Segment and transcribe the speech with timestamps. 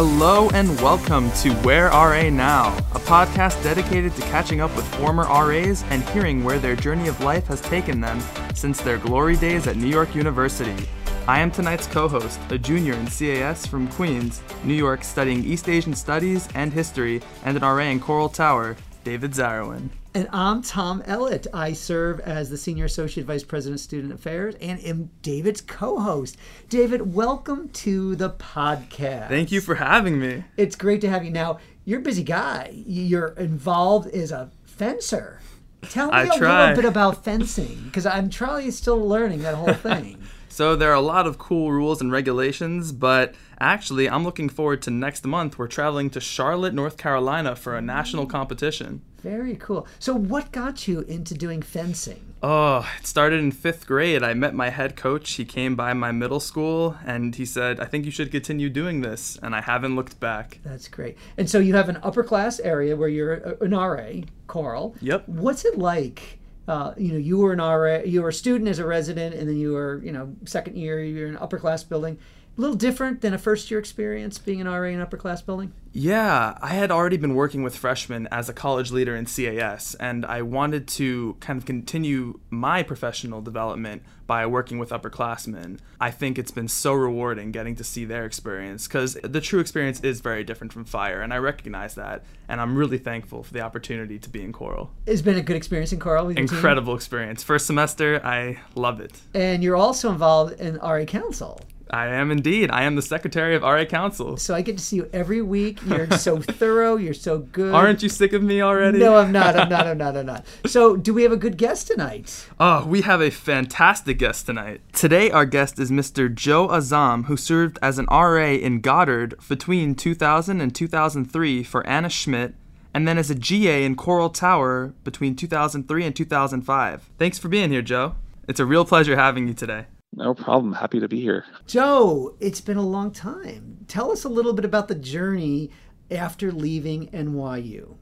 [0.00, 5.24] Hello and welcome to Where RA Now, a podcast dedicated to catching up with former
[5.24, 8.20] RAs and hearing where their journey of life has taken them
[8.54, 10.86] since their glory days at New York University.
[11.26, 15.68] I am tonight's co host, a junior in CAS from Queens, New York, studying East
[15.68, 19.88] Asian Studies and History, and an RA in Coral Tower, David Zarowin.
[20.14, 21.46] And I'm Tom Ellett.
[21.52, 25.98] I serve as the Senior Associate Vice President of Student Affairs and am David's co
[26.00, 26.36] host.
[26.68, 29.28] David, welcome to the podcast.
[29.28, 30.44] Thank you for having me.
[30.56, 31.30] It's great to have you.
[31.30, 35.40] Now, you're a busy guy, you're involved as a fencer.
[35.82, 36.60] Tell me I a try.
[36.70, 40.22] little bit about fencing because I'm probably still learning that whole thing.
[40.50, 44.82] So there are a lot of cool rules and regulations, but actually, I'm looking forward
[44.82, 45.56] to next month.
[45.56, 49.02] We're traveling to Charlotte, North Carolina for a national competition.
[49.22, 49.86] Very cool.
[49.98, 52.24] So, what got you into doing fencing?
[52.42, 54.22] Oh, it started in fifth grade.
[54.22, 55.32] I met my head coach.
[55.32, 59.00] He came by my middle school and he said, I think you should continue doing
[59.00, 59.36] this.
[59.42, 60.60] And I haven't looked back.
[60.62, 61.18] That's great.
[61.36, 64.94] And so, you have an upper class area where you're an RA, Coral.
[65.00, 65.28] Yep.
[65.28, 66.38] What's it like?
[66.68, 69.48] Uh, you know, you were an RA, you were a student as a resident, and
[69.48, 72.18] then you were, you know, second year, you're in an upper class building.
[72.58, 75.72] A little different than a first year experience being an RA in upper class building.
[75.92, 80.26] Yeah, I had already been working with freshmen as a college leader in CAS, and
[80.26, 85.78] I wanted to kind of continue my professional development by working with upperclassmen.
[86.00, 90.00] I think it's been so rewarding getting to see their experience because the true experience
[90.00, 93.60] is very different from fire, and I recognize that, and I'm really thankful for the
[93.60, 94.90] opportunity to be in Coral.
[95.06, 96.26] It's been a good experience in Coral.
[96.26, 96.56] with your team.
[96.56, 97.44] Incredible experience.
[97.44, 99.20] First semester, I love it.
[99.32, 101.60] And you're also involved in RA Council.
[101.90, 102.70] I am indeed.
[102.70, 104.36] I am the secretary of RA Council.
[104.36, 105.78] So I get to see you every week.
[105.86, 106.96] You're so thorough.
[106.96, 107.74] You're so good.
[107.74, 108.98] Aren't you sick of me already?
[108.98, 109.56] No, I'm not.
[109.58, 109.86] I'm not.
[109.86, 110.16] I'm not.
[110.16, 110.46] I'm not.
[110.66, 112.46] So, do we have a good guest tonight?
[112.58, 114.80] Oh, we have a fantastic guest tonight.
[114.92, 116.32] Today, our guest is Mr.
[116.32, 122.08] Joe Azam, who served as an RA in Goddard between 2000 and 2003 for Anna
[122.08, 122.54] Schmidt,
[122.94, 127.10] and then as a GA in Coral Tower between 2003 and 2005.
[127.18, 128.16] Thanks for being here, Joe.
[128.48, 129.86] It's a real pleasure having you today.
[130.12, 130.72] No problem.
[130.72, 131.44] Happy to be here.
[131.66, 133.84] Joe, it's been a long time.
[133.88, 135.70] Tell us a little bit about the journey
[136.10, 137.96] after leaving NYU.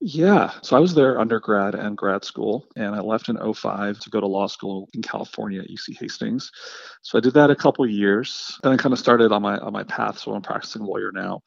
[0.00, 0.52] Yeah.
[0.62, 4.20] So I was there undergrad and grad school, and I left in 05 to go
[4.20, 6.50] to law school in California at UC Hastings.
[7.02, 8.58] So I did that a couple of years.
[8.62, 10.18] Then I kind of started on my on my path.
[10.18, 11.40] So I'm a practicing lawyer now.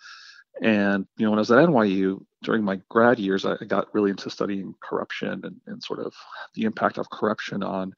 [0.61, 3.93] And you know, when I was at NYU during my grad years, I I got
[3.93, 6.13] really into studying corruption and, and sort of
[6.55, 7.93] the impact of corruption on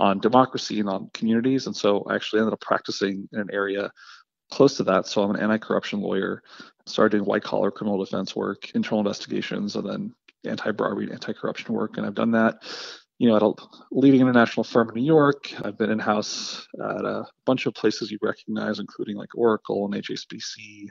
[0.00, 1.66] on democracy and on communities.
[1.66, 3.92] And so I actually ended up practicing in an area
[4.50, 5.06] close to that.
[5.06, 6.42] So I'm an anti-corruption lawyer,
[6.86, 11.98] started doing white collar criminal defense work, internal investigations, and then anti-bribery and anti-corruption work.
[11.98, 12.62] And I've done that,
[13.18, 13.52] you know, at a
[13.92, 15.52] leading international firm in New York.
[15.62, 20.88] I've been in-house at a bunch of places you recognize, including like Oracle and HSBC,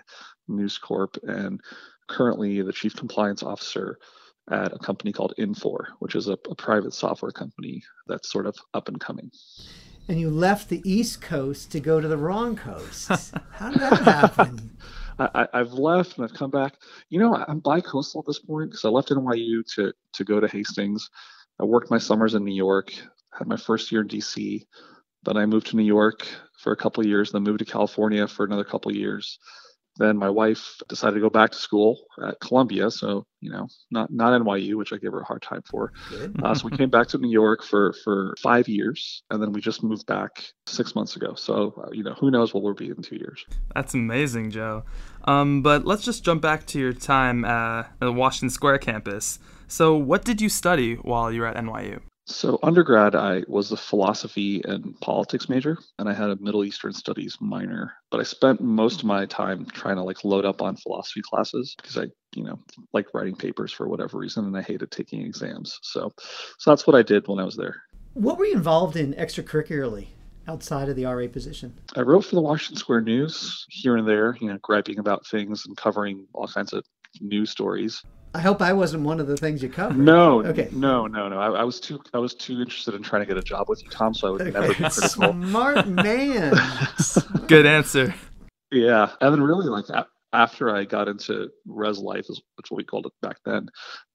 [0.48, 1.60] News Corp, and
[2.08, 3.98] currently the chief compliance officer
[4.50, 8.56] at a company called Infor, which is a, a private software company that's sort of
[8.74, 9.32] up and coming.
[10.08, 13.10] And you left the East Coast to go to the wrong coast.
[13.52, 14.78] How did that happen?
[15.20, 16.76] I, I've left and I've come back.
[17.10, 20.48] You know, I'm bi-coastal at this point because I left NYU to to go to
[20.48, 21.10] Hastings.
[21.60, 22.94] I worked my summers in New York,
[23.38, 24.66] had my first year in DC.
[25.24, 26.26] Then I moved to New York
[26.58, 29.38] for a couple of years, then moved to California for another couple of years.
[30.00, 34.10] Then my wife decided to go back to school at Columbia, so you know, not
[34.12, 35.92] not NYU, which I gave her a hard time for.
[36.42, 39.60] Uh, so we came back to New York for for five years, and then we
[39.60, 41.36] just moved back six months ago.
[41.36, 43.46] So uh, you know, who knows what we'll be in two years.
[43.76, 44.86] That's amazing, Joe.
[45.26, 49.38] Um, but let's just jump back to your time uh, at the Washington Square campus.
[49.68, 52.02] So, what did you study while you were at NYU?
[52.30, 56.94] So undergrad, I was a philosophy and politics major, and I had a Middle Eastern
[56.94, 57.94] studies minor.
[58.12, 61.76] But I spent most of my time trying to like load up on philosophy classes
[61.76, 62.60] because I, you know,
[62.94, 65.80] like writing papers for whatever reason, and I hated taking exams.
[65.82, 66.14] So,
[66.60, 67.76] so that's what I did when I was there.
[68.14, 70.08] What were you involved in extracurricularly
[70.48, 71.74] outside of the RA position?
[71.96, 75.66] I wrote for the Washington Square News here and there, you know, griping about things
[75.66, 76.86] and covering all kinds of
[77.22, 78.04] news stories.
[78.34, 79.98] I hope I wasn't one of the things you covered.
[79.98, 80.70] No, Okay.
[80.72, 81.40] no, no, no.
[81.40, 83.82] I, I was too, I was too interested in trying to get a job with
[83.84, 84.14] you, Tom.
[84.14, 85.00] So I would never be critical.
[85.34, 86.54] Smart man.
[87.48, 88.14] Good answer.
[88.72, 92.40] Yeah, and then really like a- after I got into res life, is
[92.70, 93.68] what we called it back then.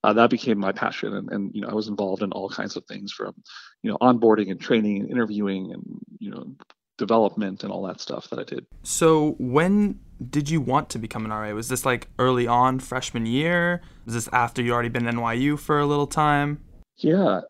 [0.04, 2.76] Uh, that became my passion, and, and you know I was involved in all kinds
[2.76, 3.34] of things from
[3.82, 5.82] you know onboarding and training and interviewing and
[6.20, 6.54] you know
[6.98, 8.66] development and all that stuff that I did.
[8.82, 9.98] So, when
[10.30, 11.52] did you want to become an RA?
[11.52, 13.82] Was this like early on freshman year?
[14.04, 16.60] Was this after you already been at NYU for a little time?
[16.98, 17.40] Yeah,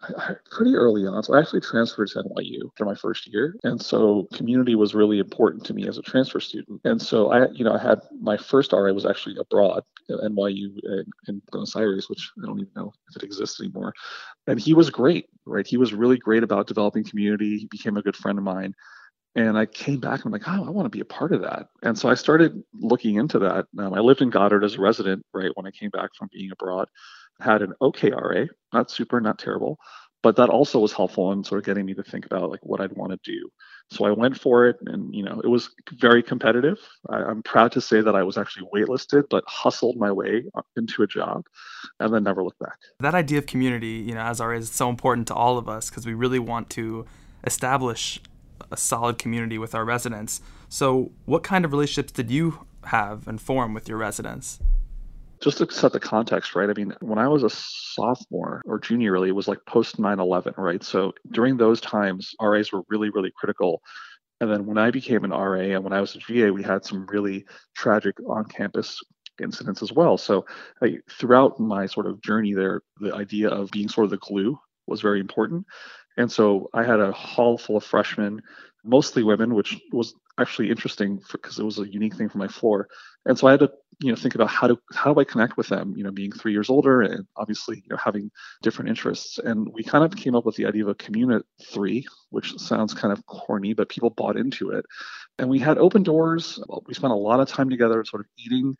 [0.50, 1.22] pretty early on.
[1.22, 5.18] So I actually transferred to NYU for my first year, and so community was really
[5.18, 6.80] important to me as a transfer student.
[6.84, 10.70] And so I, you know, I had my first RA was actually abroad at NYU
[10.82, 13.92] in, in Buenos Aires, which I don't even know if it exists anymore.
[14.46, 15.66] And he was great, right?
[15.66, 17.58] He was really great about developing community.
[17.58, 18.74] He became a good friend of mine.
[19.36, 21.42] And I came back and I'm like, oh, I want to be a part of
[21.42, 21.66] that.
[21.82, 23.66] And so I started looking into that.
[23.78, 26.50] Um, I lived in Goddard as a resident, right, when I came back from being
[26.52, 26.88] abroad
[27.40, 29.78] had an okay RA, not super, not terrible,
[30.22, 32.80] but that also was helpful in sort of getting me to think about like what
[32.80, 33.48] I'd want to do.
[33.90, 36.78] So I went for it, and you know it was very competitive.
[37.10, 40.44] I, am proud to say that I was actually waitlisted, but hustled my way
[40.76, 41.44] into a job,
[42.00, 42.78] and then never looked back.
[43.00, 45.90] That idea of community, you know, as RA is so important to all of us
[45.90, 47.04] because we really want to
[47.46, 48.20] establish
[48.70, 50.40] a solid community with our residents.
[50.68, 54.60] So, what kind of relationships did you have and form with your residents?
[55.44, 56.70] just to set the context, right?
[56.70, 60.18] I mean, when I was a sophomore or junior, really, it was like post 9
[60.18, 60.82] 11, right?
[60.82, 63.82] So during those times, RAs were really, really critical.
[64.40, 66.84] And then when I became an RA and when I was a GA, we had
[66.84, 68.98] some really tragic on campus
[69.42, 70.16] incidents as well.
[70.16, 70.46] So
[70.82, 74.58] I, throughout my sort of journey there, the idea of being sort of the glue
[74.86, 75.66] was very important.
[76.16, 78.40] And so I had a hall full of freshmen,
[78.84, 82.88] mostly women, which was actually interesting because it was a unique thing for my floor.
[83.24, 85.56] And so I had to, you know, think about how to how do I connect
[85.56, 88.30] with them, you know, being three years older and obviously, you know, having
[88.62, 89.38] different interests.
[89.38, 92.94] And we kind of came up with the idea of a community three, which sounds
[92.94, 94.84] kind of corny, but people bought into it.
[95.38, 96.60] And we had open doors.
[96.86, 98.76] We spent a lot of time together, sort of eating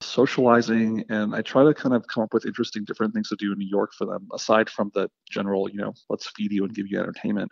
[0.00, 3.52] socializing and i try to kind of come up with interesting different things to do
[3.52, 6.74] in new york for them aside from the general you know let's feed you and
[6.74, 7.50] give you entertainment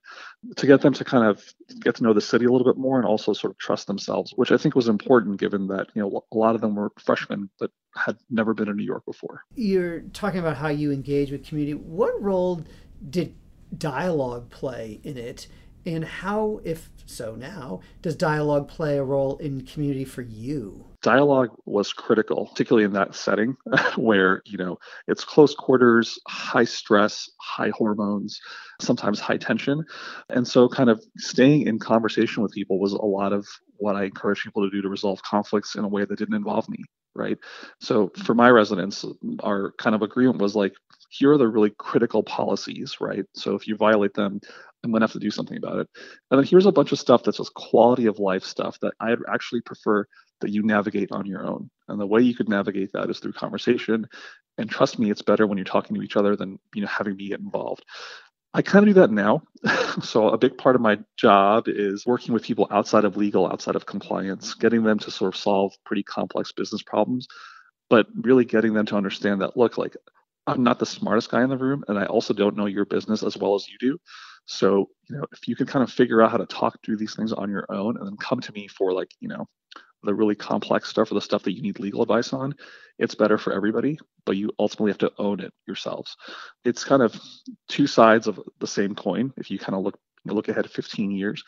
[0.57, 1.43] to get them to kind of
[1.81, 4.33] get to know the city a little bit more and also sort of trust themselves
[4.37, 7.49] which i think was important given that you know a lot of them were freshmen
[7.61, 9.45] that had never been in new york before.
[9.55, 11.75] You're talking about how you engage with community.
[11.75, 12.65] What role
[13.09, 13.35] did
[13.77, 15.47] dialogue play in it
[15.87, 21.51] and how if so now does dialogue play a role in community for you dialogue
[21.67, 23.55] was critical, particularly in that setting
[23.97, 28.41] where, you know, it's close quarters, high stress, high hormones,
[28.81, 29.85] sometimes high tension.
[30.31, 33.47] And so kind of staying in conversation with people was a lot of
[33.77, 36.69] what I encourage people to do to resolve conflicts in a way that didn't involve
[36.71, 36.79] me,
[37.15, 37.37] right?
[37.81, 39.05] So for my residents,
[39.41, 40.73] our kind of agreement was like,
[41.11, 43.25] here are the really critical policies, right?
[43.35, 44.41] So if you violate them,
[44.85, 45.89] I'm going to have to do something about it.
[46.31, 49.17] And then here's a bunch of stuff that's just quality of life stuff that I
[49.33, 50.07] actually prefer
[50.41, 51.71] that you navigate on your own.
[51.89, 54.07] And the way you could navigate that is through conversation.
[54.59, 57.17] And trust me, it's better when you're talking to each other than you know having
[57.17, 57.85] me get involved.
[58.53, 59.43] I kind of do that now.
[60.03, 63.75] so a big part of my job is working with people outside of legal, outside
[63.75, 67.27] of compliance, getting them to sort of solve pretty complex business problems,
[67.91, 69.97] but really getting them to understand that look, like
[70.47, 73.23] I'm not the smartest guy in the room, and I also don't know your business
[73.23, 73.99] as well as you do.
[74.47, 77.15] So, you know, if you can kind of figure out how to talk through these
[77.15, 79.47] things on your own and then come to me for like, you know,
[80.03, 82.55] the really complex stuff or the stuff that you need legal advice on,
[82.99, 86.17] it's better for everybody, but you ultimately have to own it yourselves.
[86.65, 87.19] It's kind of
[87.69, 90.71] two sides of the same coin if you kind of look you know, look ahead
[90.71, 91.43] 15 years.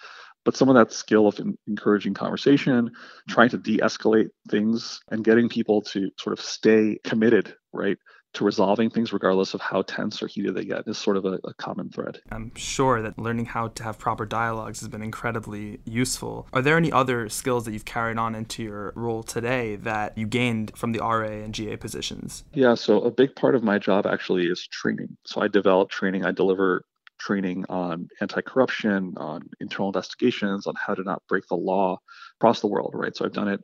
[0.45, 2.93] But some of that skill of encouraging conversation,
[3.29, 7.99] trying to de-escalate things, and getting people to sort of stay committed, right,
[8.35, 11.39] to resolving things regardless of how tense or heated they get is sort of a,
[11.45, 12.21] a, common thread.
[12.31, 16.47] I'm sure that learning how to have proper dialogues has been incredibly useful.
[16.53, 20.27] Are there any other skills that you've carried on into your role today that you
[20.27, 22.45] gained from the RA and GA positions?
[22.53, 25.17] Yeah, so a big part of my job actually is training.
[25.25, 26.85] So I develop training, I deliver
[27.19, 31.99] training on anti-corruption, on internal investigations, on how to not break the law
[32.39, 33.17] across the world, right?
[33.17, 33.61] So I've done it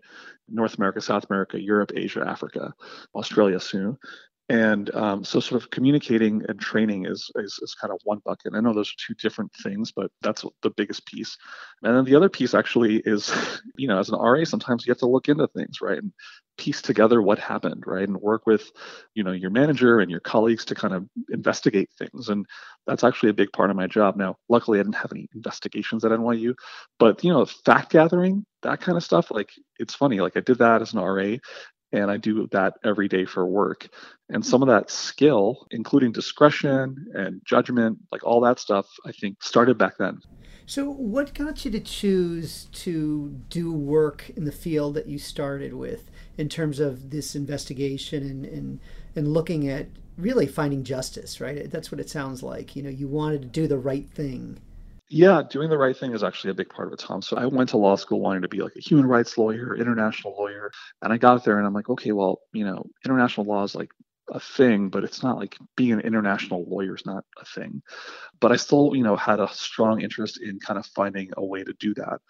[0.49, 2.73] North America, South America, Europe, Asia, Africa,
[3.15, 3.99] Australia soon
[4.49, 8.53] and um, so sort of communicating and training is, is, is kind of one bucket.
[8.55, 11.37] I know those are two different things but that's the biggest piece.
[11.83, 13.33] And then the other piece actually is
[13.77, 16.13] you know as an ra sometimes you have to look into things right and
[16.59, 18.71] piece together what happened right and work with
[19.15, 22.29] you know your manager and your colleagues to kind of investigate things.
[22.29, 22.45] And
[22.87, 24.17] that's actually a big part of my job.
[24.17, 26.55] Now luckily i didn't have any investigations at nyu
[26.99, 30.59] but you know fact gathering that kind of stuff like it's funny like i did
[30.59, 31.37] that as an ra
[31.93, 33.89] and I do that every day for work.
[34.29, 39.43] And some of that skill, including discretion and judgment, like all that stuff, I think
[39.43, 40.21] started back then.
[40.65, 45.75] So, what got you to choose to do work in the field that you started
[45.75, 48.81] with in terms of this investigation and, and,
[49.15, 51.71] and looking at really finding justice, right?
[51.71, 52.77] That's what it sounds like.
[52.77, 54.61] You know, you wanted to do the right thing.
[55.15, 57.21] Yeah, doing the right thing is actually a big part of it, Tom.
[57.21, 60.35] So I went to law school wanting to be like a human rights lawyer, international
[60.39, 63.75] lawyer, and I got there and I'm like, okay, well, you know, international law is
[63.75, 63.91] like
[64.31, 67.83] a thing, but it's not like being an international lawyer is not a thing.
[68.41, 71.63] But I still, you know, had a strong interest in kind of finding a way
[71.63, 72.21] to do that.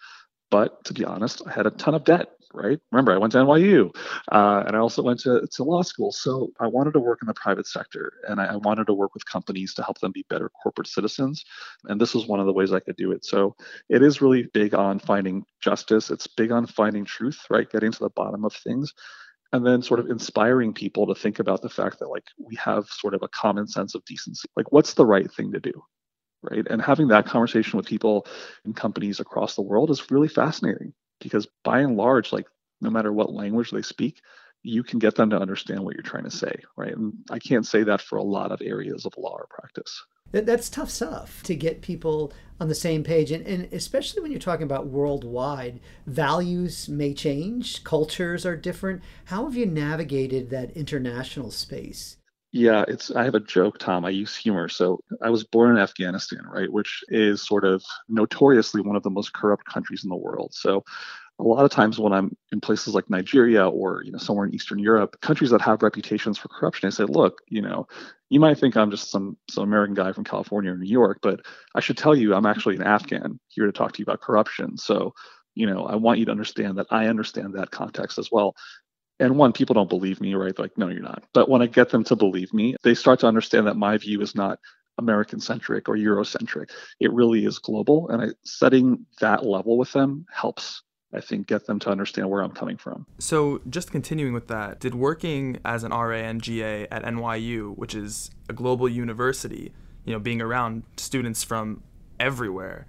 [0.51, 2.79] But to be honest, I had a ton of debt, right?
[2.91, 3.95] Remember, I went to NYU
[4.31, 6.11] uh, and I also went to, to law school.
[6.11, 9.13] So I wanted to work in the private sector and I, I wanted to work
[9.13, 11.43] with companies to help them be better corporate citizens.
[11.85, 13.25] And this was one of the ways I could do it.
[13.25, 13.55] So
[13.89, 17.69] it is really big on finding justice, it's big on finding truth, right?
[17.69, 18.93] Getting to the bottom of things
[19.51, 22.85] and then sort of inspiring people to think about the fact that like we have
[22.87, 25.83] sort of a common sense of decency like what's the right thing to do
[26.43, 26.67] right?
[26.69, 28.27] And having that conversation with people
[28.65, 32.47] and companies across the world is really fascinating because by and large, like
[32.81, 34.21] no matter what language they speak,
[34.63, 36.95] you can get them to understand what you're trying to say, right?
[36.95, 40.03] And I can't say that for a lot of areas of law or practice.
[40.31, 43.31] That's tough stuff to get people on the same page.
[43.31, 49.03] And, and especially when you're talking about worldwide, values may change, cultures are different.
[49.25, 52.17] How have you navigated that international space?
[52.55, 54.05] Yeah, it's I have a joke, Tom.
[54.05, 54.69] I use humor.
[54.69, 59.09] So I was born in Afghanistan, right, which is sort of notoriously one of the
[59.09, 60.53] most corrupt countries in the world.
[60.53, 60.83] So
[61.39, 64.53] a lot of times when I'm in places like Nigeria or you know somewhere in
[64.53, 67.87] Eastern Europe, countries that have reputations for corruption, I say, look, you know,
[68.29, 71.41] you might think I'm just some some American guy from California or New York, but
[71.75, 74.77] I should tell you I'm actually an Afghan here to talk to you about corruption.
[74.77, 75.13] So
[75.55, 78.55] you know, I want you to understand that I understand that context as well
[79.19, 80.57] and one people don't believe me right?
[80.57, 81.23] Like no you're not.
[81.33, 84.21] But when i get them to believe me they start to understand that my view
[84.21, 84.59] is not
[84.97, 86.69] american centric or eurocentric.
[86.99, 90.81] It really is global and I, setting that level with them helps
[91.13, 93.05] I think get them to understand where I'm coming from.
[93.19, 97.93] So, just continuing with that, did working as an RA and GA at NYU, which
[97.93, 99.71] is a global university,
[100.05, 101.83] you know, being around students from
[102.19, 102.87] everywhere,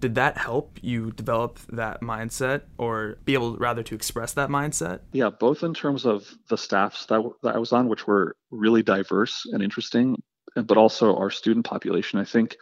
[0.00, 5.00] did that help you develop that mindset or be able rather to express that mindset?
[5.12, 8.82] Yeah both in terms of the staffs that, that i was on which were really
[8.82, 10.16] diverse and interesting
[10.54, 12.18] but also our student population.
[12.18, 12.56] I think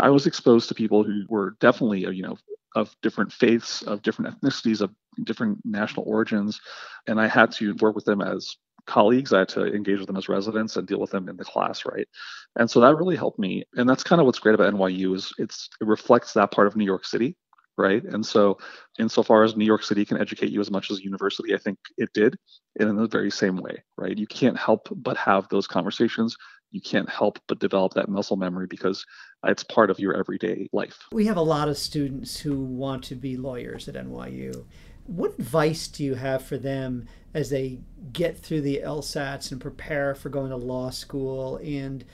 [0.00, 2.36] i was exposed to people who were definitely you know
[2.76, 4.90] of different faiths of different ethnicities of
[5.24, 6.60] different national origins
[7.06, 8.56] and i had to work with them as
[8.88, 9.32] colleagues.
[9.32, 11.84] I had to engage with them as residents and deal with them in the class,
[11.86, 12.08] right?
[12.56, 13.64] And so that really helped me.
[13.74, 16.74] And that's kind of what's great about NYU is it's it reflects that part of
[16.74, 17.36] New York City,
[17.76, 18.02] right?
[18.02, 18.58] And so
[18.98, 22.10] insofar as New York City can educate you as much as university, I think it
[22.12, 22.36] did
[22.76, 24.18] in the very same way, right?
[24.18, 26.36] You can't help but have those conversations.
[26.70, 29.04] You can't help but develop that muscle memory because
[29.46, 30.98] it's part of your everyday life.
[31.12, 34.64] We have a lot of students who want to be lawyers at NYU.
[35.08, 37.78] What advice do you have for them as they
[38.12, 42.04] get through the LSATs and prepare for going to law school and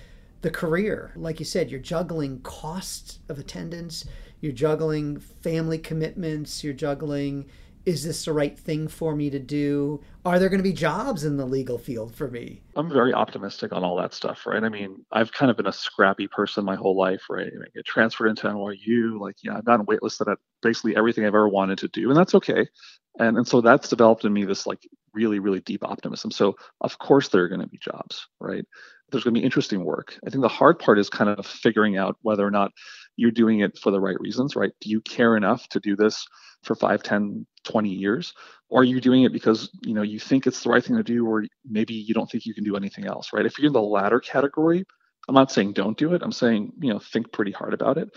[0.43, 1.11] the career?
[1.17, 4.05] Like you said, you're juggling costs of attendance,
[4.41, 7.47] you're juggling family commitments, you're juggling
[7.87, 10.01] is this the right thing for me to do?
[10.25, 12.63] Are there going to be jobs in the legal field for me?
[12.77, 14.65] I'm very optimistic on all that stuff, right?
[14.65, 17.47] I mean, I've kind of been a scrappy person my whole life, right?
[17.47, 21.49] I get transferred into NYU, like, yeah, I've gotten waitlisted at basically everything I've ever
[21.49, 22.67] wanted to do, and that's okay.
[23.21, 24.81] And and so that's developed in me this like
[25.13, 26.31] really really deep optimism.
[26.33, 28.65] So of course there are going to be jobs, right?
[29.11, 30.19] There's going to be interesting work.
[30.27, 32.73] I think the hard part is kind of figuring out whether or not
[33.17, 34.73] you're doing it for the right reasons, right?
[34.81, 36.27] Do you care enough to do this
[36.65, 38.35] for 5, 10, 20 years?
[38.69, 41.03] Or are you doing it because, you know, you think it's the right thing to
[41.03, 43.47] do or maybe you don't think you can do anything else, right?
[43.47, 44.85] If you're in the latter category,
[45.29, 46.23] I'm not saying don't do it.
[46.23, 48.11] I'm saying, you know, think pretty hard about it.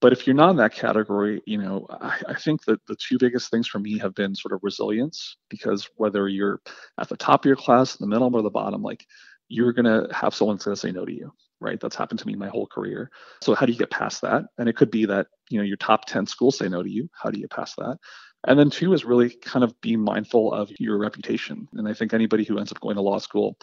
[0.00, 3.16] But if you're not in that category, you know, I, I, think that the two
[3.18, 6.60] biggest things for me have been sort of resilience, because whether you're
[7.00, 9.06] at the top of your class, the middle, or the bottom, like
[9.48, 11.80] you're gonna have someone that's gonna say no to you, right?
[11.80, 13.10] That's happened to me my whole career.
[13.40, 14.42] So how do you get past that?
[14.58, 17.08] And it could be that you know your top 10 schools say no to you.
[17.14, 17.96] How do you get past that?
[18.46, 21.68] And then two is really kind of be mindful of your reputation.
[21.74, 23.56] And I think anybody who ends up going to law school,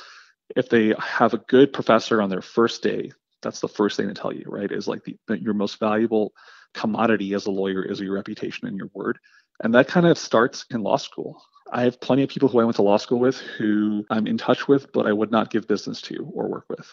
[0.56, 3.12] if they have a good professor on their first day
[3.42, 4.72] that's the first thing to tell you, right?
[4.72, 6.34] Is like the, your most valuable
[6.74, 9.20] commodity as a lawyer is your reputation and your word.
[9.64, 11.42] And that kind of starts in law school.
[11.72, 14.38] I have plenty of people who I went to law school with who I'm in
[14.38, 16.90] touch with, but I would not give business to or work with.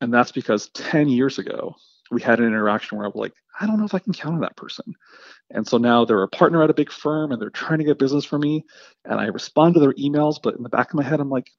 [0.00, 1.74] And that's because 10 years ago,
[2.10, 4.40] we had an interaction where I'm like, I don't know if I can count on
[4.40, 4.94] that person.
[5.50, 7.98] And so now they're a partner at a big firm and they're trying to get
[7.98, 8.64] business for me.
[9.04, 11.50] And I respond to their emails, but in the back of my head, I'm like,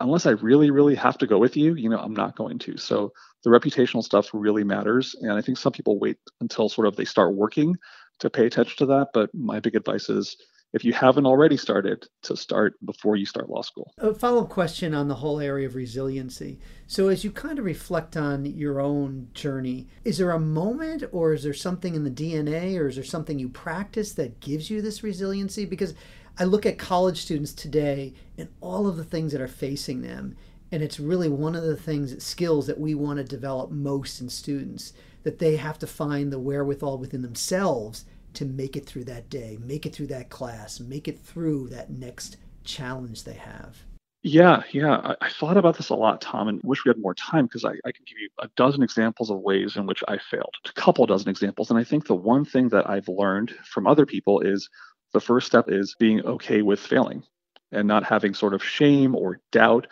[0.00, 2.76] unless I really, really have to go with you, you know, I'm not going to.
[2.76, 3.12] So
[3.44, 5.14] the reputational stuff really matters.
[5.20, 7.76] And I think some people wait until sort of they start working
[8.20, 9.08] to pay attention to that.
[9.12, 10.36] But my big advice is
[10.72, 13.92] if you haven't already started, to start before you start law school.
[13.98, 16.58] A follow up question on the whole area of resiliency.
[16.86, 21.32] So, as you kind of reflect on your own journey, is there a moment or
[21.32, 24.82] is there something in the DNA or is there something you practice that gives you
[24.82, 25.64] this resiliency?
[25.64, 25.94] Because
[26.38, 30.36] I look at college students today and all of the things that are facing them.
[30.70, 34.28] And it's really one of the things, skills that we want to develop most in
[34.28, 38.04] students, that they have to find the wherewithal within themselves
[38.38, 41.90] to make it through that day, make it through that class, make it through that
[41.90, 43.76] next challenge they have.
[44.22, 44.98] Yeah, yeah.
[44.98, 47.64] I, I, thought about this a lot, Tom, and wish we had more time because
[47.64, 50.72] I, I can give you a dozen examples of ways in which I failed, a
[50.72, 51.70] couple dozen examples.
[51.70, 54.68] And I think the one thing that I've learned from other people is
[55.12, 57.24] the first step is being okay with failing
[57.72, 59.88] and not having sort of shame or doubt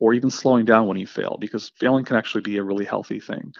[0.00, 3.20] or even slowing down when you fail because failing can actually be a really healthy
[3.20, 3.52] thing.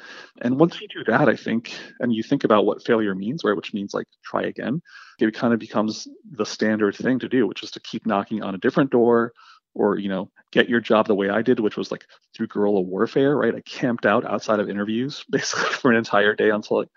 [0.43, 3.57] And once you do that, I think, and you think about what failure means, right,
[3.57, 4.83] which means like try again,
[5.21, 8.55] it kind of becomes the standard thing to do, which is to keep knocking on
[8.55, 9.33] a different door
[9.75, 12.81] or you know get your job the way i did which was like through guerrilla
[12.81, 16.89] warfare right i camped out outside of interviews basically for an entire day until like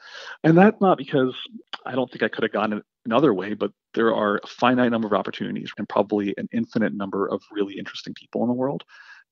[0.44, 1.36] and that's not because
[1.86, 5.08] i don't think i could have gone another way but there are a finite number
[5.08, 8.84] of opportunities and probably an infinite number of really interesting people in the world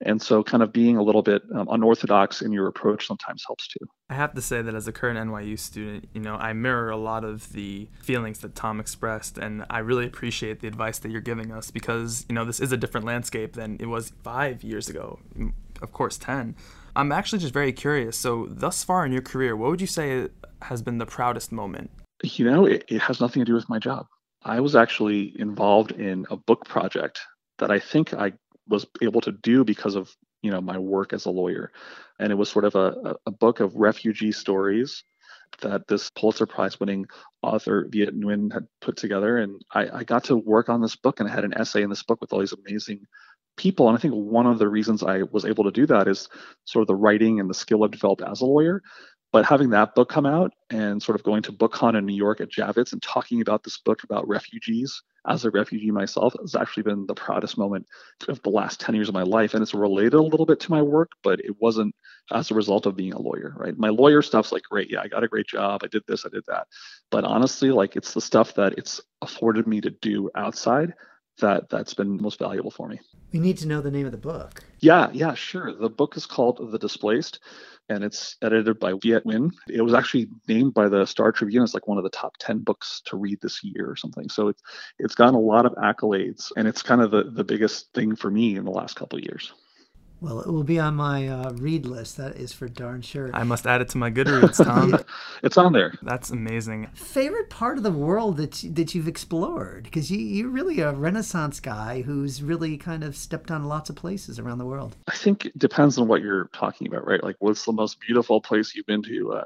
[0.01, 3.67] and so, kind of being a little bit um, unorthodox in your approach sometimes helps
[3.67, 3.85] too.
[4.09, 6.97] I have to say that as a current NYU student, you know, I mirror a
[6.97, 11.21] lot of the feelings that Tom expressed, and I really appreciate the advice that you're
[11.21, 14.89] giving us because, you know, this is a different landscape than it was five years
[14.89, 15.19] ago,
[15.81, 16.55] of course, 10.
[16.97, 18.17] I'm actually just very curious.
[18.17, 20.27] So, thus far in your career, what would you say
[20.63, 21.89] has been the proudest moment?
[22.21, 24.07] You know, it, it has nothing to do with my job.
[24.43, 27.21] I was actually involved in a book project
[27.59, 28.33] that I think I
[28.67, 31.72] was able to do because of you know my work as a lawyer
[32.19, 35.03] and it was sort of a, a book of refugee stories
[35.62, 37.05] that this Pulitzer Prize winning
[37.41, 39.38] author Viet Nguyen had put together.
[39.38, 41.89] And I, I, got to work on this book and I had an essay in
[41.89, 43.05] this book with all these amazing
[43.57, 43.88] people.
[43.88, 46.27] And I think one of the reasons I was able to do that is
[46.65, 48.81] sort of the writing and the skill I've developed as a lawyer.
[49.31, 52.41] But having that book come out and sort of going to BookCon in New York
[52.41, 56.84] at Javits and talking about this book about refugees as a refugee myself has actually
[56.84, 57.86] been the proudest moment
[58.27, 59.53] of the last 10 years of my life.
[59.53, 61.96] And it's related a little bit to my work, but it wasn't
[62.32, 63.77] as a result of being a lawyer, right?
[63.77, 65.82] My lawyer stuff's like, great, yeah, I got a great job.
[65.84, 66.68] I did this, I did that.
[67.11, 70.94] But honestly, like it's the stuff that it's afforded me to do outside
[71.39, 73.00] that that's been most valuable for me.
[73.31, 74.63] We need to know the name of the book.
[74.79, 75.74] Yeah, yeah, sure.
[75.74, 77.39] The book is called The Displaced
[77.89, 79.51] and it's edited by Viet Nguyen.
[79.69, 82.59] It was actually named by the Star Tribune as like one of the top 10
[82.59, 84.29] books to read this year or something.
[84.29, 84.61] So it's
[85.00, 88.31] it's gotten a lot of accolades and it's kind of the, the biggest thing for
[88.31, 89.53] me in the last couple of years.
[90.25, 92.18] Well, it will be on my uh, read list.
[92.18, 93.29] That is for darn sure.
[93.31, 94.98] I must add it to my Goodreads, Tom.
[95.44, 95.94] it's on there.
[96.01, 96.88] That's amazing.
[96.96, 99.83] Favorite part of the world that you, that you've explored?
[99.83, 103.98] Because you, you're really a Renaissance guy who's really kind of stepped on lots of
[103.98, 104.96] places around the world.
[105.07, 107.24] I think it depends on what you're talking about, right?
[107.24, 109.33] Like, what's the most beautiful place you've been to?
[109.33, 109.44] Uh,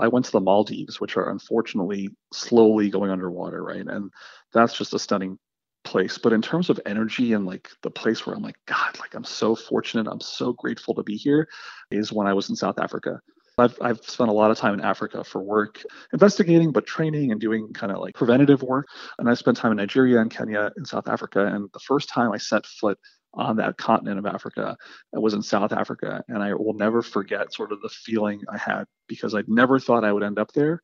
[0.00, 3.86] I went to the Maldives, which are unfortunately slowly going underwater, right?
[3.86, 4.10] And
[4.54, 5.38] that's just a stunning
[5.84, 9.14] place but in terms of energy and like the place where i'm like god like
[9.14, 11.48] i'm so fortunate i'm so grateful to be here
[11.90, 13.20] is when i was in south africa
[13.58, 17.40] I've, I've spent a lot of time in Africa for work, investigating, but training and
[17.40, 18.86] doing kind of like preventative work.
[19.18, 21.46] And I spent time in Nigeria and Kenya and South Africa.
[21.46, 22.98] And the first time I set foot
[23.34, 24.76] on that continent of Africa,
[25.14, 26.22] I was in South Africa.
[26.28, 30.04] And I will never forget sort of the feeling I had because I'd never thought
[30.04, 30.82] I would end up there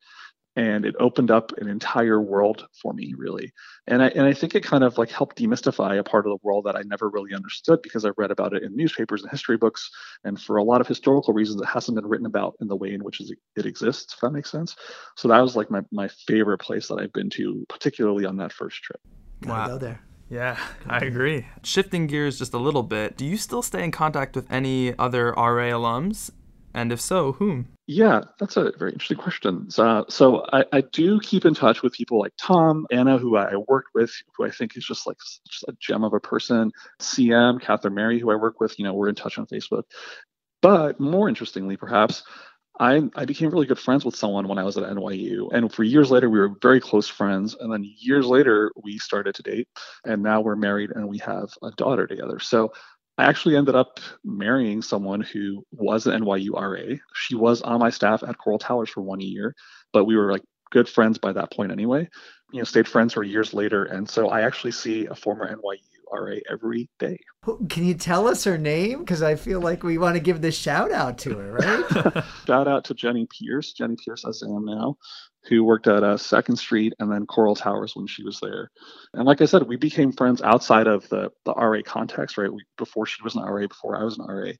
[0.58, 3.52] and it opened up an entire world for me really.
[3.86, 6.38] And i and i think it kind of like helped demystify a part of the
[6.42, 9.56] world that i never really understood because i read about it in newspapers and history
[9.56, 9.88] books
[10.24, 12.92] and for a lot of historical reasons it hasn't been written about in the way
[12.92, 13.22] in which
[13.56, 14.74] it exists if that makes sense.
[15.16, 18.52] So that was like my, my favorite place that i've been to particularly on that
[18.52, 19.00] first trip.
[19.46, 19.68] Wow.
[19.68, 20.00] go there.
[20.28, 21.46] Yeah, I agree.
[21.62, 25.30] Shifting gears just a little bit, do you still stay in contact with any other
[25.30, 26.30] RA alums?
[26.74, 27.68] And if so, whom?
[27.86, 29.70] Yeah, that's a very interesting question.
[29.70, 33.88] So, I, I, do keep in touch with people like Tom, Anna, who I worked
[33.94, 35.16] with, who I think is just like
[35.48, 38.78] just a gem of a person, CM, Catherine Mary, who I work with.
[38.78, 39.84] You know, we're in touch on Facebook.
[40.60, 42.22] But more interestingly, perhaps,
[42.80, 45.48] I, I became really good friends with someone when I was at NYU.
[45.52, 47.56] And for years later, we were very close friends.
[47.58, 49.68] And then years later, we started to date.
[50.04, 52.38] And now we're married and we have a daughter together.
[52.38, 52.72] So
[53.18, 56.96] I actually ended up marrying someone who was an NYU RA.
[57.14, 59.56] She was on my staff at Coral Towers for one year,
[59.92, 62.08] but we were like good friends by that point anyway.
[62.52, 63.84] You know, stayed friends for years later.
[63.84, 65.80] And so I actually see a former NYU
[66.12, 67.18] RA every day.
[67.68, 69.00] Can you tell us her name?
[69.00, 72.24] Because I feel like we want to give this shout out to her, right?
[72.46, 73.72] shout out to Jenny Pierce.
[73.72, 74.96] Jenny Pierce, as I am now
[75.44, 78.70] who worked at uh, Second Street and then Coral Towers when she was there.
[79.14, 82.52] And like I said, we became friends outside of the the RA context, right?
[82.52, 84.52] We, before she was an RA, before I was an RA.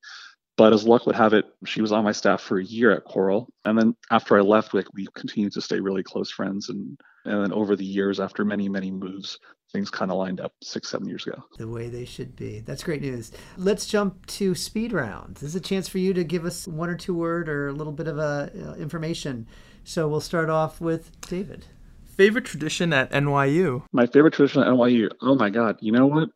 [0.57, 3.05] But as luck would have it, she was on my staff for a year at
[3.05, 6.69] Coral, and then after I left, like we continued to stay really close friends.
[6.69, 9.39] And and then over the years, after many many moves,
[9.73, 11.43] things kind of lined up six, seven years ago.
[11.59, 12.61] The way they should be.
[12.61, 13.33] That's great news.
[13.57, 15.37] Let's jump to speed round.
[15.37, 17.73] This is a chance for you to give us one or two word or a
[17.73, 19.47] little bit of uh, information.
[19.89, 21.65] So we'll start off with David.
[22.05, 23.85] Favorite tradition at NYU?
[23.91, 25.09] My favorite tradition at NYU.
[25.23, 25.79] Oh my God.
[25.81, 26.29] You know what?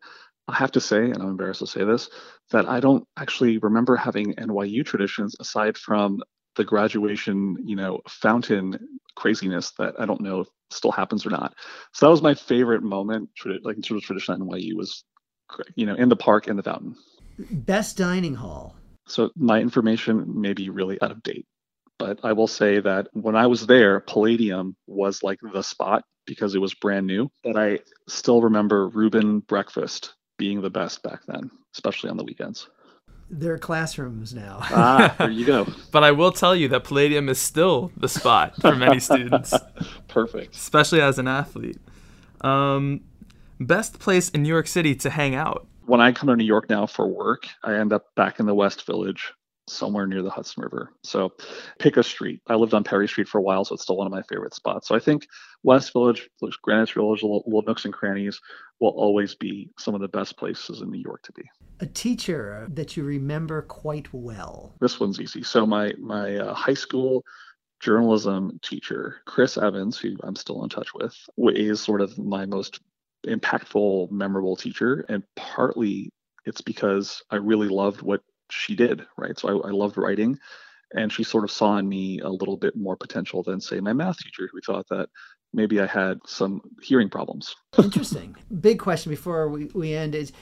[0.48, 2.08] I have to say, and I'm embarrassed to say this,
[2.50, 6.22] that I don't actually remember having NYU traditions aside from
[6.56, 8.78] the graduation, you know, fountain
[9.16, 11.52] craziness that I don't know if still happens or not.
[11.92, 13.28] So that was my favorite moment,
[13.64, 15.04] like in terms of tradition at NYU, was,
[15.74, 16.96] you know, in the park in the fountain.
[17.38, 18.76] Best dining hall.
[19.06, 21.44] So my information may be really out of date,
[22.02, 26.56] but I will say that when I was there, Palladium was like the spot because
[26.56, 27.30] it was brand new.
[27.44, 32.68] But I still remember Rubin breakfast being the best back then, especially on the weekends.
[33.30, 34.58] There are classrooms now.
[34.62, 35.66] ah, there you go.
[35.92, 39.54] But I will tell you that Palladium is still the spot for many students.
[40.08, 40.56] Perfect.
[40.56, 41.78] Especially as an athlete.
[42.40, 43.02] Um,
[43.60, 45.68] best place in New York City to hang out?
[45.86, 48.54] When I come to New York now for work, I end up back in the
[48.54, 49.32] West Village
[49.68, 50.92] somewhere near the Hudson River.
[51.04, 51.32] So
[51.78, 52.40] pick a street.
[52.48, 54.54] I lived on Perry Street for a while, so it's still one of my favorite
[54.54, 54.88] spots.
[54.88, 55.26] So I think
[55.62, 56.28] West Village,
[56.62, 58.40] Greenwich Village, little, little nooks and crannies
[58.80, 61.42] will always be some of the best places in New York to be.
[61.80, 64.74] A teacher that you remember quite well.
[64.80, 65.42] This one's easy.
[65.42, 67.24] So my my uh, high school
[67.80, 71.16] journalism teacher, Chris Evans, who I'm still in touch with,
[71.54, 72.80] is sort of my most
[73.26, 75.04] impactful, memorable teacher.
[75.08, 76.10] And partly
[76.44, 78.22] it's because I really loved what
[78.52, 79.38] she did, right?
[79.38, 80.38] So I, I loved writing,
[80.92, 83.92] and she sort of saw in me a little bit more potential than, say, my
[83.92, 85.08] math teacher, who thought that
[85.52, 87.54] maybe I had some hearing problems.
[87.78, 88.36] Interesting.
[88.60, 90.32] Big question before we, we end is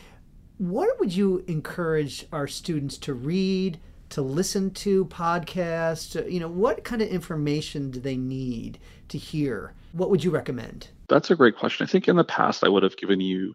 [0.58, 3.78] what would you encourage our students to read,
[4.10, 6.30] to listen to podcasts?
[6.30, 9.74] You know, what kind of information do they need to hear?
[9.92, 10.88] What would you recommend?
[11.08, 11.84] That's a great question.
[11.84, 13.54] I think in the past I would have given you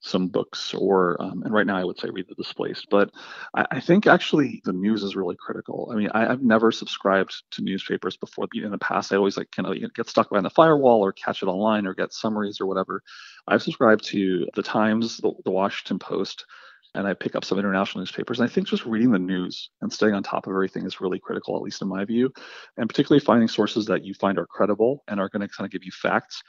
[0.00, 3.10] some books or um, and right now i would say read the displaced but
[3.54, 5.90] I, I, think actually the news is really critical.
[5.92, 9.50] I mean I, have never subscribed to newspapers before in the past i always like
[9.50, 12.12] kind of you know, get stuck behind the firewall or catch it online or get
[12.12, 13.02] summaries or whatever.
[13.46, 16.46] I've subscribed to the times the, the washington post
[16.94, 18.40] and I pick up some international newspapers.
[18.40, 21.20] And I think just reading the news and staying on top of everything is really
[21.20, 22.32] critical, at least in my view,
[22.76, 25.70] and particularly finding sources that you find are credible and are going to kind of
[25.70, 26.42] give you facts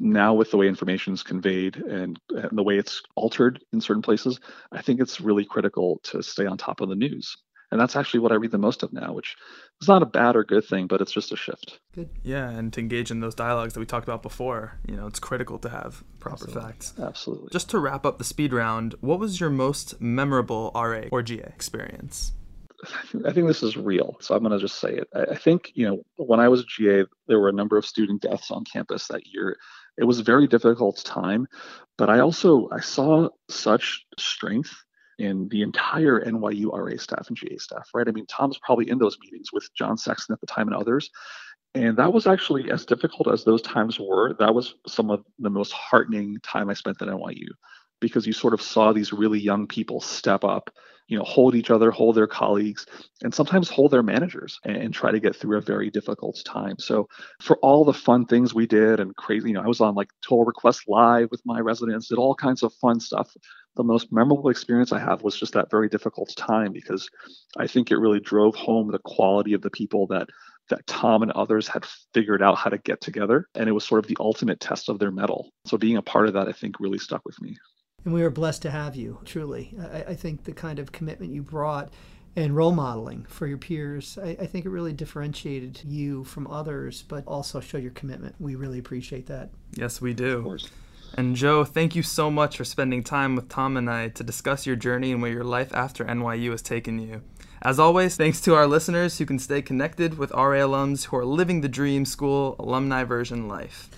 [0.00, 4.02] now with the way information is conveyed and, and, the way it's altered in certain
[4.02, 7.36] places, I think it's really critical to stay on top of the news.
[7.70, 9.34] And that's actually what I read the most of now, which
[9.80, 11.80] is not a bad or good thing, but it's just a shift.
[11.94, 12.10] Good.
[12.22, 15.18] Yeah, and to engage in those dialogues that we talked about before, you know, it's
[15.18, 16.62] critical to have proper Absolutely.
[16.62, 16.92] facts.
[17.02, 17.48] Absolutely.
[17.50, 21.44] Just to wrap up the speed round, what was your most memorable RA or GA
[21.44, 22.32] experience?
[23.24, 25.08] I think this is real, so I'm going to just say it.
[25.14, 28.50] I think, you know, when I was GA, there were a number of student deaths
[28.50, 29.56] on campus that year
[29.98, 31.46] it was a very difficult time
[31.98, 34.74] but i also i saw such strength
[35.18, 38.08] in the entire nyu ra staff and ga staff right?
[38.08, 41.10] I mean tom's probably in those meetings with john sexton at the time and others
[41.74, 44.34] and that was actually as difficult as those times were.
[44.38, 47.48] That was some of the most heartening time i spent at nyu
[48.02, 50.68] because you sort of saw these really young people step up
[51.08, 52.86] you know hold each other hold their colleagues
[53.22, 56.76] and sometimes hold their managers and, and, try to get through a very difficult time
[56.78, 57.08] so
[57.40, 60.08] for all the fun things we did and crazy you know i was on like
[60.26, 63.30] Total Request Live with my residents did all kinds of fun stuff
[63.76, 67.08] the most memorable experience i have was just that very difficult time because
[67.58, 70.28] i think it really drove home the quality of the people that
[70.68, 71.84] that Tom and others had
[72.14, 73.48] figured out how to get together.
[73.54, 75.50] And it was sort of the ultimate test of their mettle.
[75.66, 77.56] So being a part of that, I think, really stuck with me.
[78.04, 79.74] And we are blessed to have you, truly.
[79.92, 81.92] I, I think the kind of commitment you brought
[82.34, 87.02] and role modeling for your peers, I, I, think it really differentiated you from others,
[87.02, 88.34] but also showed your commitment.
[88.40, 89.50] We really appreciate that.
[89.74, 90.58] Yes, we do.
[91.14, 94.66] And Joe, thank you so much for spending time with Tom and I to discuss
[94.66, 97.20] your journey and where your life after NYU has taken you.
[97.60, 101.24] As always, thanks to our listeners who can stay connected with RA alums who are
[101.26, 103.90] living the dream school alumni version life.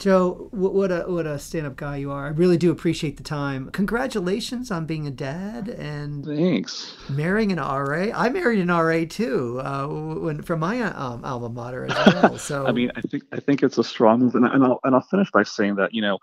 [0.00, 2.24] Joe, what a what a stand-up guy you are.
[2.24, 3.70] I really do appreciate the time.
[3.70, 8.08] Congratulations on being a dad and thanks marrying an RA.
[8.14, 12.38] I married an RA too, uh, when from my um, alma mater as well.
[12.38, 14.94] So I mean, I think I think it's a strong move, and, and I'll and
[14.94, 16.18] I'll finish by saying that you know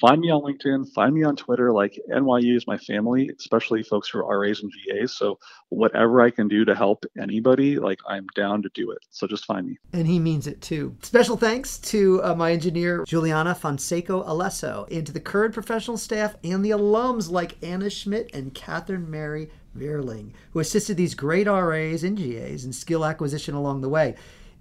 [0.00, 1.72] find me on LinkedIn, find me on Twitter.
[1.72, 5.16] Like NYU is my family, especially folks who are RAs and GAs.
[5.16, 8.98] So whatever I can do to help anybody, like I'm down to do it.
[9.10, 9.78] So just find me.
[9.92, 10.96] And he means it too.
[11.02, 16.36] Special thanks to uh, my engineer, Juliana Fonseco Alesso, and to the current professional staff
[16.44, 22.04] and the alums like Anna Schmidt and Catherine Mary Veerling, who assisted these great RAs
[22.04, 24.14] and GAs in skill acquisition along the way.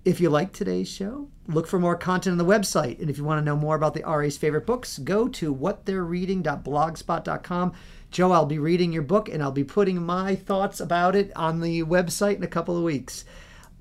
[0.04, 3.00] If you like today's show, look for more content on the website.
[3.00, 7.74] And if you want to know more about the RA's favorite books, go to whattheyreading.blogspot.com.
[8.10, 11.62] Joe, I'll be reading your book and I'll be putting my thoughts about it on
[11.62, 13.26] the website in a couple of weeks.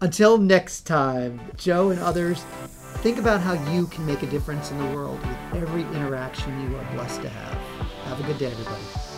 [0.03, 2.43] Until next time, Joe and others,
[2.99, 6.77] think about how you can make a difference in the world with every interaction you
[6.77, 7.55] are blessed to have.
[8.05, 9.10] Have a good day, everybody.